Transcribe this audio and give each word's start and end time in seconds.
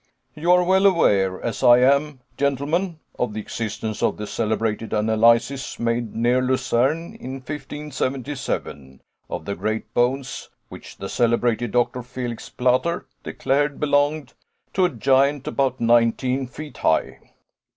You 0.33 0.51
are 0.53 0.63
well 0.63 0.87
aware 0.87 1.39
as 1.43 1.61
I 1.61 1.77
am, 1.81 2.21
gentlemen, 2.35 2.97
of 3.19 3.35
the 3.35 3.39
existence 3.39 4.01
of 4.01 4.17
the 4.17 4.25
celebrated 4.25 4.93
analysis 4.93 5.79
made 5.79 6.15
near 6.15 6.41
Lucerne, 6.41 7.13
in 7.17 7.33
1577, 7.33 9.01
of 9.29 9.45
the 9.45 9.53
great 9.53 9.93
bones 9.93 10.49
which 10.69 10.97
the 10.97 11.07
celebrated 11.07 11.73
Doctor 11.73 12.01
Felix 12.01 12.49
Plater 12.49 13.05
declared 13.23 13.79
belonged 13.79 14.33
to 14.73 14.85
a 14.85 14.89
giant 14.89 15.47
about 15.47 15.79
nineteen 15.79 16.47
feet 16.47 16.77
high. 16.77 17.19